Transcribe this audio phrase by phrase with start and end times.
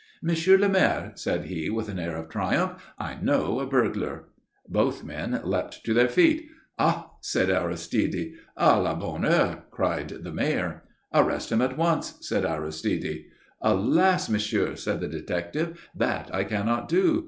[0.23, 4.29] "Monsieur le Maire," said he, with an air of triumph, "I know a burglar."
[4.67, 6.49] Both men leapt to their feet.
[6.79, 8.33] "Ah!" said Aristide.
[8.57, 10.81] "A la bonne heure!" cried the Mayor.
[11.13, 13.25] "Arrest him at once," said Aristide.
[13.61, 17.19] "Alas, Monsieur," said the detective, "that I cannot do.